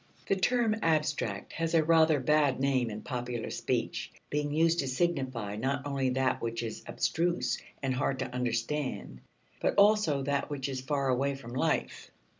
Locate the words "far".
10.81-11.09